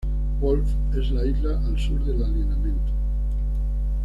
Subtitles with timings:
[0.39, 2.91] Wolf es la isla al sur del alineamiento.